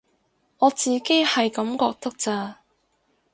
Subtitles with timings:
[0.57, 2.61] 我自己係噉覺得咋